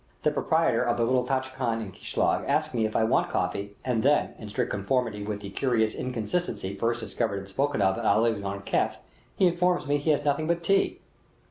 The 0.23 0.31
proprietor 0.31 0.81
of 0.81 0.97
the 0.97 1.03
little 1.03 1.23
tchai 1.23 1.53
khan 1.53 1.79
at 1.79 1.93
Kishlag 1.93 2.43
asks 2.47 2.73
me 2.73 2.87
if 2.87 2.95
I 2.95 3.03
want 3.03 3.29
coffee, 3.29 3.75
and 3.85 4.01
then, 4.01 4.33
in 4.39 4.49
strict 4.49 4.71
conformity 4.71 5.21
with 5.23 5.41
the 5.41 5.51
curious 5.51 5.93
inconsistency 5.93 6.73
first 6.75 6.99
discovered 6.99 7.37
and 7.37 7.47
spoken 7.47 7.83
of 7.83 7.99
at 7.99 8.05
Aivan 8.05 8.43
i 8.43 8.57
Kaif, 8.63 8.95
he 9.35 9.45
informs 9.45 9.85
me 9.85 9.97
that 9.97 10.03
he 10.05 10.09
has 10.09 10.25
nothing 10.25 10.47
but 10.47 10.63
tea. 10.63 10.97